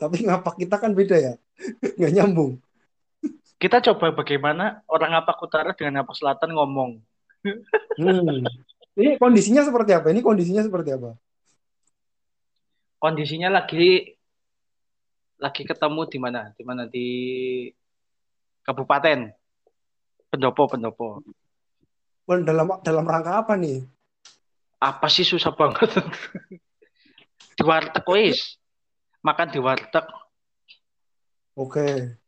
Tapi 0.00 0.16
ngapak 0.24 0.54
kita 0.56 0.76
kan 0.80 0.96
beda 0.96 1.16
ya, 1.20 1.34
nggak 2.00 2.12
nyambung. 2.16 2.56
Kita 3.56 3.80
coba 3.92 4.12
bagaimana 4.12 4.84
orang 4.88 5.16
ngapak 5.16 5.36
utara 5.40 5.70
dengan 5.76 6.00
ngapak 6.02 6.16
selatan 6.16 6.50
ngomong. 6.56 6.90
Hmm. 7.96 8.44
Ini 8.92 9.16
kondisinya 9.16 9.64
seperti 9.64 9.96
apa? 9.96 10.12
Ini 10.12 10.20
kondisinya 10.20 10.60
seperti 10.60 10.92
apa? 10.92 11.16
Kondisinya 13.00 13.48
lagi 13.48 14.16
lagi 15.40 15.62
ketemu 15.64 16.00
di 16.04 16.18
mana? 16.20 16.52
Di 16.52 16.64
mana 16.64 16.84
di 16.84 17.08
kabupaten 18.66 19.30
Pendopo, 20.26 20.66
Pendopo. 20.66 21.22
Dalam 22.26 22.82
dalam 22.82 23.06
rangka 23.06 23.46
apa 23.46 23.54
nih? 23.54 23.86
Apa 24.82 25.06
sih 25.06 25.22
susah 25.22 25.54
banget? 25.54 25.88
di 27.56 27.62
warteg 27.62 28.04
wis. 28.10 28.58
Makan 29.22 29.48
di 29.54 29.62
warteg. 29.62 30.04
Oke. 31.56 32.18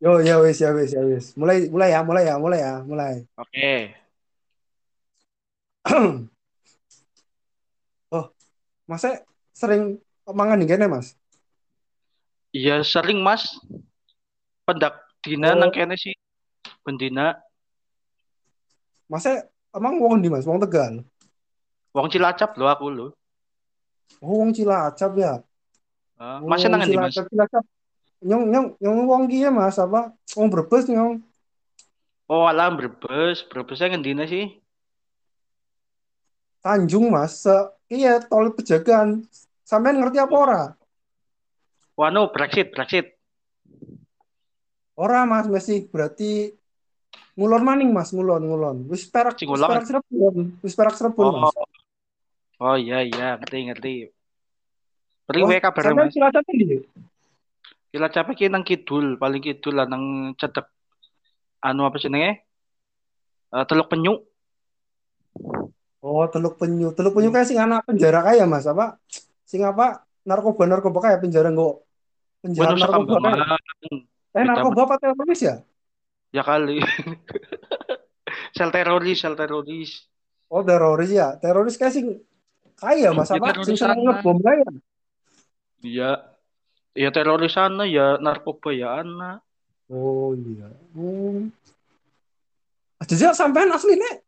Yo 0.00 0.16
ya 0.24 0.40
wes 0.40 0.58
ya 0.58 0.72
wes 0.72 0.96
ya 0.96 1.04
wes. 1.04 1.36
Mulai 1.36 1.68
mulai 1.68 1.92
ya 1.92 2.00
mulai 2.00 2.24
ya 2.24 2.34
mulai 2.40 2.58
ya 2.64 2.80
mulai. 2.82 3.14
Oke. 3.36 3.94
oh, 8.16 8.26
masa 8.88 9.20
sering 9.52 10.00
mangan 10.24 10.58
di 10.58 10.66
mas? 10.88 11.14
Iya 12.50 12.82
sering 12.82 13.22
Mas. 13.22 13.60
Pendak 14.64 15.09
dina 15.24 15.52
Oh. 15.52 15.58
nang 15.60 15.72
kene 15.72 15.96
sih. 15.96 16.16
Bendina 16.84 17.36
Masa 19.10 19.42
emang 19.74 19.98
wong 19.98 20.22
di 20.22 20.30
mas? 20.30 20.46
Wong 20.46 20.62
Tegal. 20.62 21.02
wong 21.90 22.06
Cilacap 22.06 22.54
lo 22.54 22.70
aku 22.70 22.86
lo. 22.88 23.06
Oh, 24.22 24.38
wong 24.42 24.54
Cilacap 24.54 25.12
ya. 25.18 25.42
Uh, 26.14 26.38
Mas 26.46 26.62
wong 26.62 26.70
nang 26.72 26.86
ndi 26.86 26.94
Mas? 26.94 27.18
Cilacap. 27.18 27.64
Nyong 28.22 28.44
nyong 28.52 28.66
nyong 28.78 28.98
wong 29.10 29.22
kia 29.26 29.50
mas 29.50 29.76
apa? 29.82 30.14
Wong 30.38 30.48
Brebes 30.52 30.86
nyong. 30.86 31.18
Oh, 32.30 32.46
alam 32.46 32.78
Brebes. 32.78 33.42
Brebesnya 33.50 33.90
ngendina 33.90 34.24
sih? 34.30 34.46
Tanjung 36.62 37.10
mas. 37.10 37.42
Iya 37.90 38.22
tol 38.22 38.54
pejagan. 38.54 39.26
Sampean 39.66 39.98
ngerti 39.98 40.18
apa 40.22 40.34
ora? 40.38 40.62
Wano 41.98 42.30
Brexit, 42.30 42.70
Brexit. 42.70 43.19
Ora 45.00 45.24
mas 45.24 45.48
masih 45.48 45.88
berarti 45.88 46.52
ngulon 47.32 47.64
maning 47.64 47.88
mas 47.88 48.12
ngulon 48.12 48.44
ngulon. 48.44 48.76
Wis 48.92 49.08
perak 49.08 49.40
wis 49.40 49.48
perak 49.48 49.88
Cirebon. 49.88 50.60
Wis 50.60 50.76
perak 50.76 50.92
Cirebon 50.92 51.24
Oh, 51.24 51.32
mas. 51.48 51.56
oh 52.60 52.76
iya 52.76 53.00
iya, 53.00 53.40
ngerti 53.40 53.58
ngerti. 53.72 53.94
Beri 55.24 55.40
Oh, 55.40 55.48
wae 55.48 55.64
kabar 55.64 55.80
sampean 55.80 56.12
Mas. 56.12 56.12
Cilacap 56.12 56.44
ndi? 56.52 56.84
Cilacap 57.96 58.26
iki 58.36 58.52
nang 58.52 58.60
kidul, 58.60 59.16
paling 59.16 59.40
kidul 59.40 59.72
lah 59.80 59.88
nang 59.88 60.36
cedek 60.36 60.68
anu 61.64 61.88
apa 61.88 61.96
jenenge? 61.96 62.44
Eh, 63.56 63.64
Teluk 63.64 63.88
Penyu. 63.88 64.20
Oh, 66.04 66.28
Teluk 66.28 66.60
Penyu. 66.60 66.92
Teluk 66.92 67.16
Penyu 67.16 67.32
kayak 67.32 67.48
sing 67.48 67.56
anak 67.56 67.88
penjara 67.88 68.20
kaya 68.20 68.44
Mas, 68.44 68.68
apa? 68.68 69.00
Sing 69.48 69.64
apa? 69.64 70.04
Narkoba 70.28 70.68
narkoba 70.68 71.08
kayak 71.08 71.24
penjara 71.24 71.48
nggak 71.48 71.74
penjara 72.44 72.76
narkoba 72.76 73.16
kayak. 73.16 73.48
Eh 74.30 74.42
narkoba 74.46 74.86
apa 74.86 74.96
teroris 75.02 75.40
ya? 75.42 75.56
Ya 76.30 76.42
kali. 76.46 76.78
sel 78.56 78.70
teroris, 78.70 79.18
sel 79.18 79.34
teroris. 79.34 80.06
Oh, 80.46 80.62
teroris 80.62 81.10
ya. 81.10 81.34
Teroris 81.38 81.74
kayak 81.74 81.94
sing 81.94 82.06
kaya 82.78 83.10
Mas, 83.10 83.30
Ya, 83.30 83.38
apa? 83.42 83.50
teroris 83.50 83.66
Sing 83.66 83.78
seneng 83.78 84.06
ngebom 84.06 84.38
kaya. 84.38 84.68
Iya. 85.82 86.10
Ya 86.94 87.10
teroris 87.10 87.54
sana 87.54 87.86
ya 87.86 88.18
narkoba 88.22 88.70
ya 88.70 89.02
anak. 89.02 89.42
Oh 89.90 90.34
iya. 90.38 90.70
Hmm. 90.94 91.50
Jadi 93.02 93.34
sampean 93.34 93.74
aslinya 93.74 94.22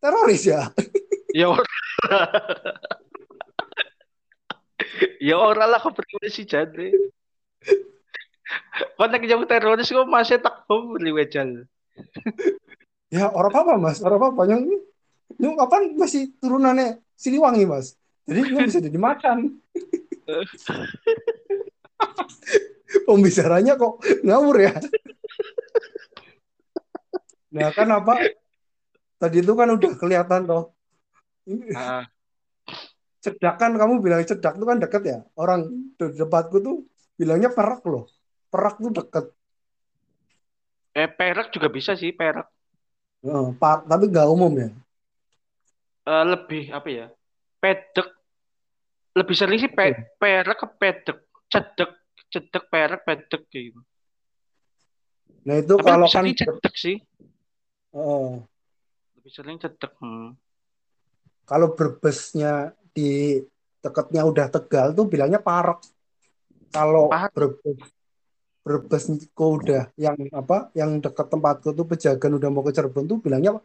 teroris 0.00 0.44
ya? 0.48 0.68
Ya 1.32 1.48
ora. 1.48 1.64
ya 5.16 5.36
ora 5.40 5.64
lah 5.64 5.80
kepriwe 5.80 6.28
sih 6.28 6.44
jane. 6.44 6.92
Kau 9.02 9.10
jauh 9.10 9.46
teroris 9.50 9.90
kok 9.90 10.06
masih 10.06 10.38
tak 10.38 10.62
bom 10.70 10.94
liwejal. 10.94 11.66
Ya, 13.12 13.28
orang 13.28 13.52
apa 13.52 13.76
Mas? 13.76 14.00
Orang 14.00 14.32
apa 14.32 14.48
yang 14.48 14.64
Nyung 15.40 15.56
kapan 15.56 15.96
masih 15.96 16.34
turunannya 16.40 17.00
Siliwangi 17.16 17.64
mas. 17.64 17.94
Jadi 18.26 18.40
nyung 18.50 18.66
bisa 18.66 18.80
dimakan. 18.82 19.38
Pembicaranya 23.06 23.74
kok 23.78 24.02
ngawur 24.22 24.56
ya. 24.62 24.74
Nah 27.54 27.70
kan 27.74 27.88
apa? 27.90 28.14
Tadi 29.18 29.38
itu 29.38 29.52
kan 29.54 29.68
udah 29.70 29.92
kelihatan 29.98 30.46
toh. 30.46 30.74
Ah, 31.74 32.06
Cedak 33.22 33.58
kan 33.58 33.74
kamu 33.74 34.02
bilang 34.02 34.22
cedak 34.26 34.58
itu 34.58 34.66
kan 34.66 34.78
deket 34.82 35.02
ya. 35.06 35.18
Orang 35.38 35.94
di 35.94 36.06
depanku 36.14 36.58
tuh 36.58 36.86
bilangnya 37.14 37.50
perak 37.54 37.82
loh. 37.86 38.06
Perak 38.52 38.74
tuh 38.82 38.92
deket. 38.98 39.24
eh 41.00 41.08
perak 41.18 41.46
juga 41.54 41.68
bisa 41.76 41.92
sih 42.00 42.10
perak. 42.20 42.46
Eh, 43.28 43.46
pa- 43.60 43.82
tapi 43.90 44.04
nggak 44.10 44.28
umum 44.34 44.52
ya. 44.62 44.68
Eh, 46.12 46.24
lebih 46.32 46.64
apa 46.76 46.88
ya? 46.90 47.06
Pedek. 47.62 48.08
Lebih 49.18 49.36
sering 49.40 49.58
sih 49.62 49.70
pe 49.78 49.86
perak 50.20 50.56
ke 50.62 50.66
pedek. 50.80 51.18
Cedek, 51.52 51.90
cedek, 52.32 52.64
perak, 52.72 53.00
pedek 53.06 53.42
gitu. 53.52 53.80
Nah 55.46 55.56
itu 55.62 55.74
Tapi 55.78 55.84
kalau 55.88 56.08
kan 56.14 56.24
cedek 56.32 56.74
sih. 56.74 56.96
eh, 57.92 58.32
Lebih 59.20 59.32
sering 59.36 59.56
cedek. 59.62 59.92
Hmm. 60.00 60.34
kalau 61.50 61.68
berbesnya 61.78 62.72
di 62.96 63.38
dekatnya 63.82 64.22
udah 64.30 64.46
Tegal 64.54 64.86
tuh 64.96 65.06
bilangnya 65.12 65.40
parek. 65.42 65.78
Kalau 66.72 67.04
berbes 67.36 67.78
berbesku 68.62 69.46
udah 69.58 69.90
yang 69.98 70.14
apa 70.30 70.70
yang 70.78 71.02
dekat 71.02 71.26
tempatku 71.26 71.74
tuh 71.74 71.86
Pejagan 71.86 72.38
udah 72.38 72.48
mau 72.48 72.62
ke 72.62 72.70
Cirebon 72.70 73.10
tuh 73.10 73.18
bilangnya 73.18 73.58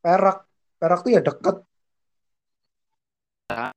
perak. 0.00 0.48
Perak 0.80 0.98
tuh 1.04 1.12
ya 1.12 1.20
deket. 1.20 1.56
Ya. 3.52 3.68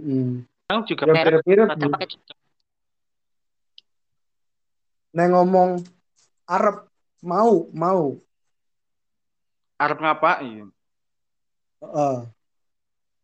Hmm. 0.00 0.48
Juga 0.88 1.04
Ya 1.12 1.28
Perak. 1.28 1.44
Neng 5.12 5.36
ngomong 5.36 5.84
Arab 6.48 6.88
mau 7.20 7.68
mau 7.76 8.16
Arab 9.76 9.98
ngapa? 10.00 10.40
Iya. 10.40 10.64
Eh, 11.84 12.18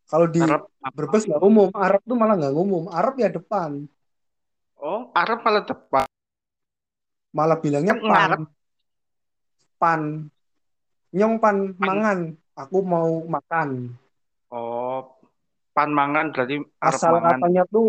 kalau 0.05 0.27
di 0.29 0.45
Arab? 0.45 0.69
Brebes 0.93 1.25
nggak 1.25 1.41
umum 1.41 1.73
Arab 1.73 2.05
tuh 2.05 2.17
malah 2.17 2.37
nggak 2.37 2.53
umum 2.53 2.93
Arab 2.93 3.17
ya 3.17 3.33
depan 3.33 3.89
Oh, 4.79 5.11
Arab 5.11 5.43
malah 5.43 5.67
depan. 5.67 6.08
Malah 7.32 7.58
bilangnya 7.61 7.94
pan. 7.99 8.47
Pan. 9.78 10.02
Nyong 11.14 11.35
pan 11.40 11.56
Pan. 11.76 11.87
mangan. 11.87 12.18
Aku 12.58 12.82
mau 12.82 13.23
makan. 13.28 13.94
Oh, 14.50 15.14
pan 15.76 15.90
mangan 15.92 16.35
berarti 16.35 16.58
asal 16.82 17.20
mangan. 17.20 17.38
katanya 17.38 17.62
tuh 17.68 17.88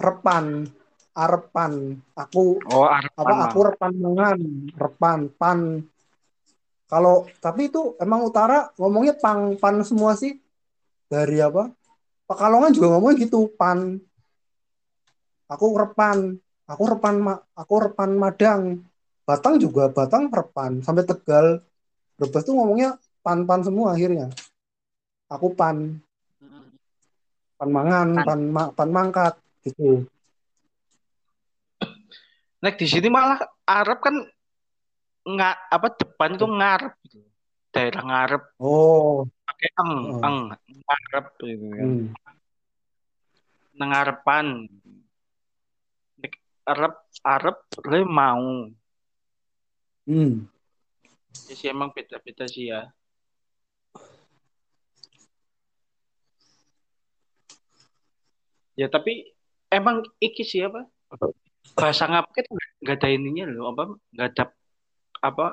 repan. 0.00 0.68
Arepan 1.10 1.98
aku 2.14 2.62
Oh, 2.70 2.86
Arab 2.86 3.10
apa 3.18 3.34
aku 3.50 3.58
repan 3.66 3.92
mangan. 3.98 4.38
Repan 4.78 5.18
pan. 5.34 5.82
Kalau 6.86 7.26
tapi 7.42 7.66
itu 7.70 7.98
emang 7.98 8.22
utara 8.26 8.70
ngomongnya 8.78 9.18
pang 9.18 9.58
pan 9.58 9.82
semua 9.82 10.14
sih. 10.14 10.38
Dari 11.10 11.42
apa? 11.42 11.66
Pekalongan 12.30 12.70
juga 12.70 12.94
ngomongnya 12.94 13.26
gitu 13.26 13.50
pan. 13.58 13.98
Aku 15.50 15.74
repan 15.74 16.38
aku 16.70 16.82
repan 16.86 17.14
aku 17.52 17.74
repan 17.90 18.10
madang 18.14 18.62
Batang 19.26 19.58
juga 19.58 19.90
Batang 19.90 20.30
repan 20.30 20.82
sampai 20.82 21.02
Tegal 21.02 21.62
Brebes 22.14 22.42
tuh 22.42 22.54
ngomongnya 22.54 22.94
pan 23.20 23.42
pan 23.42 23.60
semua 23.62 23.94
akhirnya 23.94 24.30
aku 25.26 25.50
pan 25.52 25.98
pan 27.54 27.70
mangan 27.70 28.08
Pan. 28.16 28.26
pan 28.26 28.40
ma- 28.48 28.72
pan 28.72 28.88
mangkat 28.90 29.34
gitu 29.66 30.06
Nah, 32.60 32.68
di 32.76 32.84
sini 32.84 33.08
malah 33.08 33.40
Arab 33.64 34.04
kan 34.04 34.12
nggak 35.24 35.56
apa 35.72 35.88
depan 35.96 36.36
itu 36.36 36.44
ngarep 36.44 36.92
gitu. 37.08 37.24
Daerah 37.72 38.02
ngarep 38.04 38.42
oh 38.60 39.24
pakai 39.48 39.68
eng, 39.80 39.92
Oh. 40.12 40.20
eng, 40.20 40.38
ngarep 40.84 41.26
gitu 41.40 41.66
kan. 41.72 41.88
hmm. 41.88 42.04
Nengarepan. 43.80 44.46
Arab 46.66 46.94
Arab 47.24 47.56
le 47.86 48.00
mau. 48.04 48.68
Hmm. 50.08 50.48
Ya 51.46 51.54
sih 51.54 51.68
emang 51.70 51.94
beda-beda 51.94 52.44
sih 52.48 52.70
ya. 52.70 52.90
Ya 58.78 58.86
tapi 58.88 59.28
emang 59.68 60.02
iki 60.22 60.42
sih 60.46 60.64
apa? 60.64 60.88
Bahasa 61.76 62.08
ngapik 62.08 62.48
itu 62.48 62.52
nggak 62.80 62.96
ada 62.96 63.08
ininya 63.12 63.44
loh, 63.50 63.76
apa? 63.76 63.82
Nggak 64.14 64.28
ada 64.34 64.44
apa? 65.20 65.46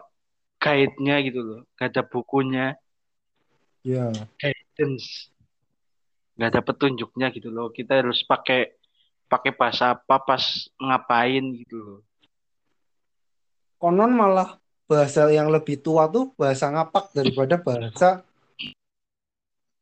Guide-nya 0.58 1.22
gitu 1.22 1.40
loh, 1.46 1.62
nggak 1.78 1.88
ada 1.94 2.02
bukunya, 2.02 2.74
ya 3.86 4.10
guidance, 4.42 5.30
nggak 6.34 6.50
ada 6.50 6.62
petunjuknya 6.66 7.30
gitu 7.30 7.54
loh. 7.54 7.70
Kita 7.70 8.02
harus 8.02 8.26
pakai 8.26 8.77
pakai 9.28 9.52
bahasa 9.52 9.94
apa 9.94 10.16
pas 10.20 10.44
ngapain 10.80 11.44
gitu 11.60 11.76
loh. 11.78 12.00
konon 13.78 14.10
malah 14.10 14.56
bahasa 14.88 15.28
yang 15.30 15.52
lebih 15.52 15.78
tua 15.78 16.08
tuh 16.08 16.32
bahasa 16.34 16.72
ngapak 16.72 17.12
daripada 17.12 17.60
bahasa 17.60 18.24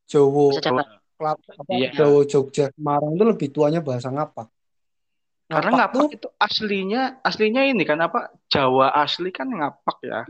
Jawa. 0.05 0.53
Klat, 1.15 1.39
apa, 1.47 1.71
Iya. 1.71 1.89
Jawa 1.95 2.21
Jogja 2.27 2.69
Semarang 2.75 3.15
itu 3.15 3.23
lebih 3.23 3.47
tuanya 3.49 3.79
bahasa 3.79 4.11
ngapak 4.11 4.51
Karena 5.47 5.71
ngapak 5.71 5.77
ngapak 5.79 5.95
tuh 5.95 6.07
itu 6.11 6.27
aslinya 6.35 7.01
aslinya 7.21 7.61
ini 7.63 7.83
kan 7.87 8.01
apa? 8.03 8.33
Jawa 8.51 8.91
asli 8.97 9.29
kan 9.31 9.47
ngapak 9.47 9.97
ya. 10.03 10.21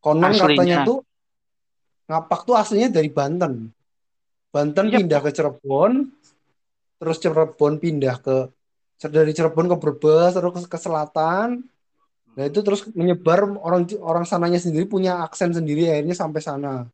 konon 0.00 0.32
Aslinya. 0.32 0.58
katanya 0.58 0.76
tuh 0.82 0.98
ngapak 2.04 2.40
tuh 2.42 2.54
aslinya 2.58 2.88
dari 2.90 3.08
Banten 3.08 3.70
Banten 4.50 4.84
Iya, 4.86 4.96
pindah 5.00 5.20
ke 5.22 5.30
Cirebon 5.30 5.92
terus 6.98 7.16
Cirebon 7.20 7.82
pindah 7.82 8.16
ke 8.22 8.36
dari 9.10 9.36
Cirebon 9.36 9.68
ke 9.68 9.76
Brebes 9.76 10.32
terus 10.32 10.52
ke, 10.54 10.60
ke 10.70 10.78
selatan. 10.78 11.66
Nah 12.34 12.44
itu 12.46 12.60
terus 12.66 12.86
menyebar 12.94 13.46
orang 13.62 13.86
orang 14.02 14.24
sananya 14.26 14.58
sendiri 14.58 14.88
punya 14.88 15.22
aksen 15.22 15.54
sendiri 15.54 15.90
akhirnya 15.90 16.16
sampai 16.16 16.40
sana. 16.40 16.88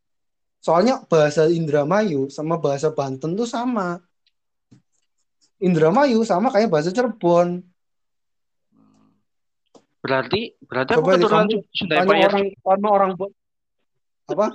Soalnya 0.60 1.00
bahasa 1.08 1.48
Indramayu 1.48 2.28
sama 2.28 2.60
bahasa 2.60 2.92
Banten 2.92 3.32
tuh 3.32 3.48
sama. 3.48 4.00
Indramayu 5.60 6.24
sama 6.24 6.52
kayak 6.52 6.72
bahasa 6.72 6.92
Cirebon. 6.92 7.64
Berarti 10.00 10.56
berarti 10.64 10.90
aku 10.96 11.00
coba 11.04 11.10
deh 11.12 11.16
keturunan 11.20 11.48
Sunda 11.76 11.94
Empire, 12.00 12.24
orang 12.24 12.46
sama 12.56 12.88
orang 12.88 13.10
apa? 14.32 14.46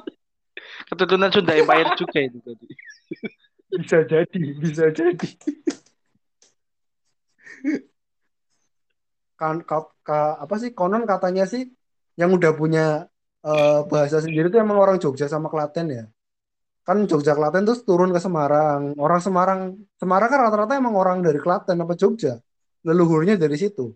Keturunan 0.89 1.29
Sunda 1.29 1.53
Empire 1.53 1.89
juga 1.93 2.19
itu 2.21 2.37
tadi. 2.41 2.67
bisa 3.75 3.99
jadi 4.07 4.41
bisa 4.63 4.85
jadi. 4.91 5.27
Kan 9.35 9.67
ka- 9.67 9.91
ka- 10.07 10.37
apa 10.39 10.55
sih 10.61 10.71
konon 10.71 11.03
katanya 11.03 11.43
sih 11.43 11.67
yang 12.15 12.31
udah 12.31 12.55
punya 12.55 13.11
eh, 13.45 13.79
bahasa 13.91 14.23
sendiri 14.23 14.47
tuh 14.47 14.63
emang 14.63 14.79
orang 14.79 14.97
Jogja 14.97 15.27
sama 15.27 15.51
Klaten 15.51 15.87
ya. 15.91 16.05
Kan 16.87 17.03
Jogja 17.09 17.35
Klaten 17.35 17.67
terus 17.67 17.83
turun 17.83 18.15
ke 18.15 18.19
Semarang. 18.23 18.95
Orang 18.95 19.19
Semarang 19.19 19.59
Semarang 19.99 20.29
kan 20.31 20.39
rata-rata 20.49 20.73
emang 20.79 20.95
orang 20.95 21.19
dari 21.19 21.37
Klaten 21.37 21.77
apa 21.83 21.93
Jogja. 21.99 22.39
Leluhurnya 22.87 23.35
dari 23.35 23.57
situ. 23.59 23.91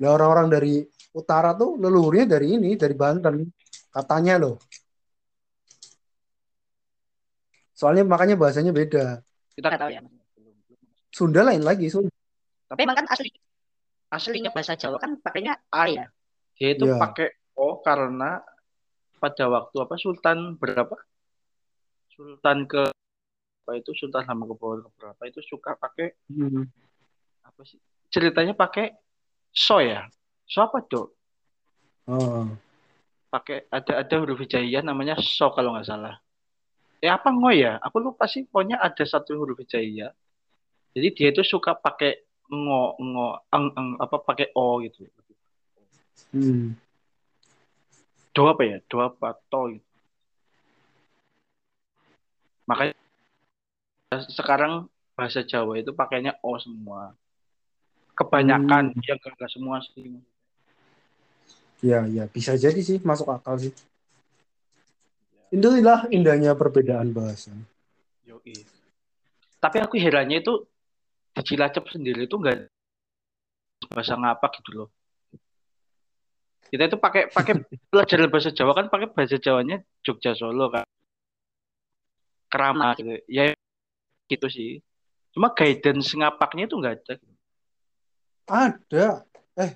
Nah 0.00 0.16
orang-orang 0.16 0.48
dari 0.48 0.80
utara 1.12 1.52
tuh 1.58 1.76
leluhurnya 1.76 2.24
dari 2.24 2.56
ini 2.56 2.78
dari 2.78 2.94
Banten. 2.94 3.34
Katanya 3.90 4.38
loh 4.38 4.56
soalnya 7.80 8.04
makanya 8.04 8.36
bahasanya 8.36 8.76
beda 8.76 9.24
Kita 9.56 9.72
Nggak 9.72 9.80
tahu 9.80 9.90
ya. 9.90 10.00
Sunda 11.08 11.40
lain 11.42 11.64
lagi 11.64 11.88
Sunda 11.88 12.12
Tapi 12.68 12.80
emang 12.84 13.00
kan 13.00 13.08
asli 13.08 13.32
aslinya 14.10 14.52
bahasa 14.52 14.76
Jawa 14.76 15.00
kan 15.00 15.16
pakainya 15.16 15.56
A 15.72 15.88
ya. 15.88 16.06
dia 16.54 16.76
itu 16.76 16.84
Iya. 16.84 17.00
pakai 17.00 17.28
O 17.56 17.80
karena 17.80 18.44
pada 19.16 19.44
waktu 19.48 19.76
apa 19.80 19.94
Sultan 19.96 20.56
berapa? 20.56 20.96
Sultan 22.10 22.64
ke 22.64 22.88
apa 23.60 23.72
itu 23.76 23.92
Sultan 23.94 24.24
Hamengkubuwono 24.24 24.88
ke 24.88 24.90
berapa 24.96 25.22
itu 25.24 25.40
suka 25.40 25.76
pakai 25.76 26.12
Hmm. 26.28 26.68
apa 27.42 27.60
sih? 27.64 27.76
Ceritanya 28.08 28.52
pakai 28.52 28.92
so 29.50 29.78
ya. 29.78 30.04
So 30.44 30.64
apa 30.64 30.82
dok? 30.84 31.06
Oh. 32.08 32.48
Pakai 33.28 33.68
ada 33.68 34.02
ada 34.02 34.14
huruf 34.18 34.40
hijaiyah 34.40 34.82
namanya 34.82 35.14
so 35.20 35.52
kalau 35.52 35.76
nggak 35.76 35.86
salah. 35.86 36.18
Eh 37.00 37.08
apa 37.08 37.32
ngo 37.32 37.48
ya? 37.48 37.80
Aku 37.80 37.96
lupa 38.00 38.28
sih. 38.28 38.44
Pokoknya 38.44 38.76
ada 38.76 39.04
satu 39.08 39.32
huruf 39.40 39.56
hijaiyah. 39.64 40.12
Jadi 40.92 41.08
dia 41.16 41.28
itu 41.32 41.40
suka 41.40 41.72
pakai 41.72 42.20
ngo 42.50 42.98
ngo 43.00 43.26
eng 43.48 43.66
eng 43.72 43.88
apa 43.96 44.16
pakai 44.20 44.52
o 44.52 44.84
gitu. 44.84 45.08
Hmm. 46.36 46.76
Do 48.36 48.52
apa 48.52 48.62
ya? 48.62 48.76
Do 48.84 49.00
apa 49.00 49.38
to 49.48 49.80
gitu. 49.80 49.88
Makanya 52.68 52.94
sekarang 54.30 54.86
bahasa 55.14 55.40
Jawa 55.46 55.78
itu 55.78 55.94
pakainya 55.94 56.36
O 56.42 56.58
semua. 56.60 57.14
Kebanyakan, 58.14 58.92
Hmm. 58.92 59.00
ya 59.06 59.16
enggak, 59.16 59.32
enggak 59.32 59.50
semua 59.50 59.80
sih. 59.80 60.20
Ya, 61.80 62.04
ya, 62.04 62.28
bisa 62.28 62.52
jadi 62.60 62.76
sih 62.84 63.00
masuk 63.00 63.32
akal 63.32 63.56
sih. 63.56 63.72
Itulah 65.50 66.06
indahnya 66.14 66.54
perbedaan 66.54 67.10
bahasa. 67.10 67.50
Yoi. 68.22 68.54
Tapi 69.58 69.76
aku 69.82 69.98
herannya 69.98 70.40
itu 70.40 70.62
di 71.34 71.42
Cilacap 71.42 71.90
sendiri 71.90 72.24
itu 72.26 72.36
enggak 72.38 72.70
bahasa 73.90 74.14
ngapak 74.14 74.62
gitu 74.62 74.70
loh. 74.78 74.88
Kita 76.70 76.86
itu 76.86 76.98
pakai 77.02 77.34
pakai 77.34 77.54
pelajaran 77.90 78.30
bahasa 78.30 78.50
Jawa 78.54 78.72
kan 78.78 78.86
pakai 78.86 79.10
bahasa 79.10 79.36
Jawanya 79.42 79.82
Jogja 80.06 80.38
Solo 80.38 80.70
kan. 80.70 80.86
Kerama 82.46 82.94
gitu. 82.94 83.18
Ya 83.26 83.50
gitu 84.30 84.46
sih. 84.46 84.78
Cuma 85.34 85.50
guidance 85.50 86.14
ngapaknya 86.14 86.70
itu 86.70 86.78
enggak 86.78 86.94
ada. 87.02 87.14
Ada. 88.50 89.06
Eh, 89.58 89.72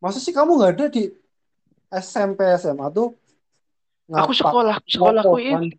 masa 0.00 0.16
sih 0.16 0.32
kamu 0.32 0.56
nggak 0.56 0.72
ada 0.80 0.86
di 0.88 1.12
SMP 1.92 2.40
SMA 2.56 2.88
tuh 2.88 3.19
Aku 4.10 4.34
ngapak 4.34 4.38
sekolah 4.42 4.76
sekolahku 4.90 5.38
ini. 5.38 5.70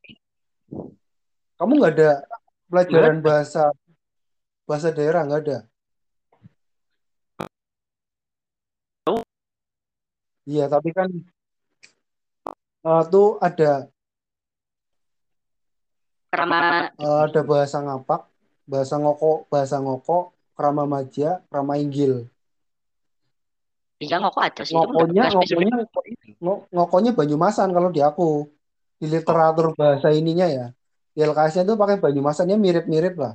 Kamu 1.59 1.71
nggak 1.75 1.93
ada 1.99 2.11
pelajaran 2.71 3.19
bahasa 3.19 3.75
bahasa 4.63 4.87
daerah 4.95 5.27
nggak 5.27 5.41
ada? 5.43 5.57
Iya, 10.47 10.71
tapi 10.71 10.95
kan 10.95 11.11
eh, 12.87 13.03
tuh 13.11 13.35
ada. 13.43 13.91
Kerama. 16.31 16.87
Eh, 16.95 17.19
ada 17.27 17.41
bahasa 17.43 17.83
ngapak, 17.83 18.31
bahasa 18.63 18.95
ngoko, 18.95 19.43
bahasa 19.51 19.75
ngoko, 19.83 20.31
krama 20.55 20.87
maja, 20.87 21.43
krama 21.51 21.75
inggil. 21.75 22.31
Iya 23.99 24.23
ngoko 24.23 24.39
ada 24.39 24.63
sih. 24.63 24.71
Ngokonya, 24.71 25.35
ngokonya, 25.35 25.75
ngo- 25.83 26.10
ngokonya 26.41 27.13
Banyumasan 27.13 27.69
kalau 27.71 27.93
di 27.93 28.01
aku. 28.01 28.49
Di 29.01 29.09
literatur 29.09 29.73
bahasa 29.73 30.13
ininya 30.13 30.45
ya. 30.45 30.65
Di 31.13 31.25
LKS-nya 31.25 31.63
tuh 31.65 31.77
pakai 31.77 31.97
Banyumasannya 32.01 32.57
mirip-mirip 32.57 33.15
lah. 33.17 33.33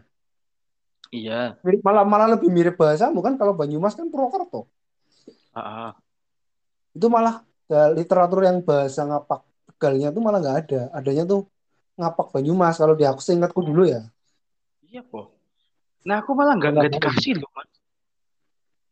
Iya. 1.14 1.58
Mirip, 1.62 1.80
malah 1.86 2.02
malah 2.02 2.28
lebih 2.34 2.50
mirip 2.50 2.74
bahasamu 2.74 3.22
kan 3.22 3.38
kalau 3.38 3.54
Banyumas 3.54 3.94
kan 3.94 4.10
Purwokerto. 4.10 4.66
Ah, 5.54 5.90
ah. 5.90 5.92
Itu 6.94 7.06
malah 7.06 7.46
eh, 7.70 7.90
literatur 7.94 8.42
yang 8.42 8.62
bahasa 8.62 9.06
ngapak 9.06 9.46
Tegalnya 9.76 10.08
tuh 10.08 10.22
malah 10.24 10.38
nggak 10.40 10.58
ada. 10.66 10.80
Adanya 10.96 11.24
tuh 11.28 11.44
ngapak 12.00 12.32
Banyumas 12.32 12.80
kalau 12.80 12.96
di 12.96 13.04
aku 13.04 13.20
seingatku 13.20 13.60
dulu 13.60 13.84
ya. 13.84 14.08
Iya 14.86 15.04
po. 15.04 15.36
Nah 16.06 16.22
aku 16.22 16.32
malah 16.32 16.56
nggak 16.56 16.70
Nggak 16.72 16.84
nggak 16.86 16.94
dikasih 16.96 17.32
loh 17.42 17.50
mas. 17.52 17.70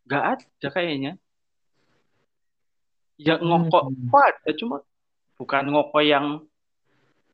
Nggak 0.04 0.24
ada 0.36 0.68
kayaknya. 0.68 1.12
Ya 3.14 3.38
ngoko 3.38 3.94
Hmm. 3.94 4.10
ada 4.10 4.50
cuma 4.58 4.82
bukan 5.38 5.64
ngoko 5.70 5.98
yang 6.02 6.42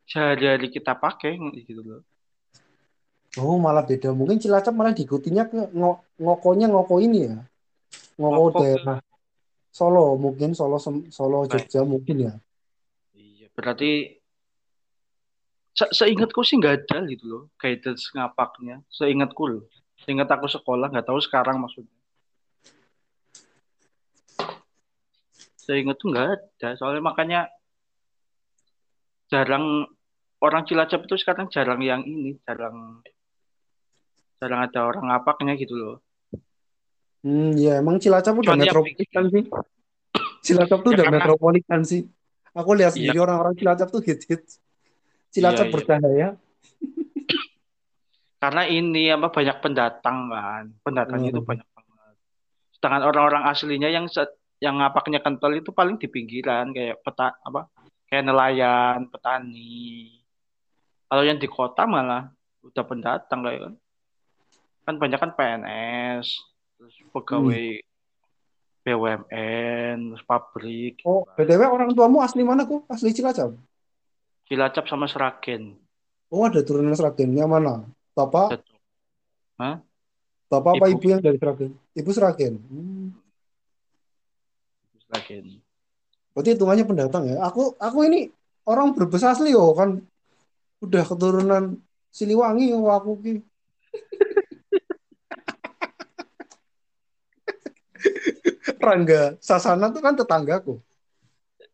sehari-hari 0.05 0.69
kita 0.69 0.93
pakai 0.93 1.40
gitu 1.64 1.81
loh. 1.81 2.03
Oh 3.38 3.57
malah 3.62 3.87
beda. 3.87 4.11
Mungkin 4.11 4.43
Cilacap 4.43 4.75
malah 4.75 4.90
diikutinya 4.90 5.47
ke 5.47 5.71
ngo- 5.71 6.03
ngokonya 6.19 6.66
ngoko 6.66 6.99
ini 6.99 7.31
ya. 7.31 7.37
Ngoko 8.19 8.35
Ngoko 8.35 8.49
ke- 8.51 8.61
daerah 8.66 8.99
Solo 9.71 10.19
mungkin 10.19 10.51
Solo 10.51 10.83
Solo 10.83 11.47
Baik. 11.47 11.71
Jogja 11.71 11.87
mungkin 11.87 12.16
ya. 12.27 12.33
Iya 13.14 13.47
berarti 13.55 14.19
se- 15.79 15.95
seingatku 15.95 16.43
sih 16.43 16.59
nggak 16.59 16.75
ada 16.90 17.07
gitu 17.07 17.25
loh 17.31 17.43
guidance 17.55 18.11
ngapaknya. 18.11 18.83
Seingatku 18.90 19.47
loh. 19.47 19.64
Seingat 20.03 20.27
aku 20.27 20.51
sekolah 20.51 20.90
nggak 20.90 21.07
tahu 21.07 21.23
sekarang 21.23 21.62
maksudnya. 21.62 22.00
Seingatku 25.70 26.11
nggak 26.11 26.28
ada. 26.35 26.68
Soalnya 26.74 26.98
makanya 27.00 27.40
jarang 29.30 29.87
orang 30.42 30.66
Cilacap 30.66 31.06
itu 31.06 31.14
sekarang 31.14 31.46
jarang 31.46 31.78
yang 31.78 32.02
ini, 32.02 32.35
jarang 32.42 33.06
jarang 34.37 34.66
ada 34.66 34.80
orang 34.83 35.04
ngapaknya 35.06 35.54
gitu 35.54 35.78
loh. 35.78 35.96
Hmm, 37.22 37.54
ya 37.54 37.78
emang 37.78 38.02
Cilacap 38.02 38.35
udah 38.35 38.59
metropolitan 38.59 39.24
sih. 39.30 39.44
Cilacap 40.44 40.78
tuh 40.83 40.90
Ya, 40.90 40.96
udah 40.98 41.04
karena- 41.06 41.18
metropolitan 41.22 41.80
sih. 41.87 42.02
Aku 42.50 42.74
lihat 42.74 42.90
Iya. 42.98 43.14
sendiri 43.14 43.18
orang-orang 43.22 43.54
Cilacap 43.54 43.88
tuh 43.94 44.02
hit-hit. 44.02 44.42
Cilacap 45.30 45.62
Iya, 45.62 45.70
iya. 45.70 45.74
bercahaya. 45.76 46.28
Karena 48.42 48.62
ini 48.66 49.12
apa 49.12 49.28
banyak 49.28 49.56
pendatang 49.61 50.18
kan. 50.26 50.64
Pendatangnya 50.83 51.30
itu 51.30 51.44
Hmm. 51.44 51.50
banyak 51.54 51.68
banget. 51.70 52.14
Sedangkan 52.74 53.02
orang-orang 53.04 53.44
aslinya 53.46 53.87
yang 53.87 54.09
se- 54.09 54.39
yang 54.61 54.77
ngapaknya 54.79 55.25
kental 55.25 55.57
itu 55.57 55.73
paling 55.73 55.96
di 55.96 56.07
pinggiran 56.07 56.70
kayak 56.77 57.01
peta 57.01 57.33
apa? 57.40 57.66
Kayak 58.07 58.29
nelayan, 58.29 59.09
petani. 59.09 60.20
Kalau 61.09 61.23
yang 61.25 61.40
di 61.40 61.49
kota 61.49 61.88
malah 61.88 62.29
udah 62.61 62.85
pendatang 62.85 63.40
kayak 63.40 63.61
kan. 63.66 63.75
Kan 64.85 64.94
banyak 65.01 65.18
kan 65.18 65.33
PNS, 65.33 66.27
terus 66.77 66.94
pegawai 67.12 67.81
BUMN, 68.85 69.96
terus 70.12 70.25
pabrik. 70.25 71.01
Oh, 71.05 71.25
BTW 71.37 71.62
orang 71.68 71.92
tuamu 71.96 72.20
asli 72.25 72.44
mana 72.44 72.64
kok? 72.64 72.85
Asli 72.88 73.12
Cilacap. 73.12 73.57
Cilacap 74.49 74.85
sama 74.88 75.07
Seragen. 75.09 75.77
Oh, 76.33 76.49
ada 76.49 76.61
turunan 76.64 76.96
Seragen. 76.96 77.33
Yang 77.33 77.51
mana? 77.51 77.75
Bapak. 78.16 78.61
Hah? 79.61 79.85
bapak 80.51 80.83
apa 80.83 80.87
Ibu. 80.90 80.99
ibu 80.99 81.07
yang 81.07 81.23
dari 81.23 81.38
Seragen? 81.38 81.70
Ibu 81.94 82.11
Seragen. 82.11 82.55
Hmm. 82.66 83.09
Seragen. 85.11 85.59
Berarti 86.31 86.55
hitungannya 86.55 86.87
pendatang 86.87 87.27
ya. 87.27 87.42
Aku 87.42 87.75
aku 87.75 88.07
ini 88.07 88.31
orang 88.70 88.94
Brebes 88.94 89.27
asli 89.27 89.51
yo 89.51 89.75
kan. 89.75 89.99
Udah 90.79 91.03
keturunan 91.03 91.83
Siliwangi 92.14 92.70
oh 92.70 92.87
aku 92.87 93.18
ki. 93.18 93.42
Rangga 98.87 99.35
Sasana 99.42 99.90
tuh 99.90 99.99
kan 99.99 100.14
tetanggaku. 100.14 100.79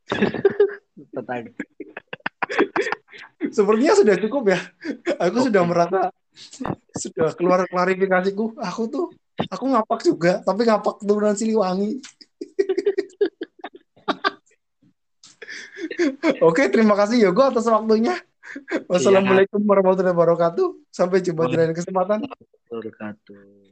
Tetangga. 1.14 1.52
Sepertinya 3.52 3.94
sudah 3.94 4.16
cukup 4.16 4.56
ya. 4.56 4.60
Aku 5.20 5.44
sudah 5.44 5.60
merasa 5.68 6.08
sudah 6.96 7.36
keluar 7.36 7.68
klarifikasiku. 7.68 8.56
Aku 8.64 8.88
tuh 8.88 9.12
aku 9.52 9.68
ngapak 9.68 10.00
juga, 10.02 10.40
tapi 10.40 10.64
ngapak 10.64 11.04
keturunan 11.04 11.36
Siliwangi. 11.36 12.00
Oke, 16.44 16.68
terima 16.70 16.94
kasih 16.94 17.30
Yogo 17.30 17.42
atas 17.46 17.66
waktunya. 17.66 18.14
Wassalamualaikum 18.86 19.58
warahmatullahi 19.66 20.14
wabarakatuh. 20.14 20.88
Sampai 20.94 21.20
jumpa 21.20 21.50
di 21.50 21.56
lain 21.58 21.74
kesempatan. 21.74 22.22
Wabarakatuh. 22.70 23.65